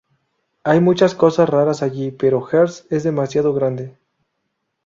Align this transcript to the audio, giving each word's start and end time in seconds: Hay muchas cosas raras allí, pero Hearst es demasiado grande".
Hay 0.63 0.79
muchas 0.81 1.13
cosas 1.13 1.47
raras 1.47 1.83
allí, 1.83 2.09
pero 2.09 2.41
Hearst 2.41 2.91
es 2.91 3.03
demasiado 3.03 3.53
grande". 3.53 3.95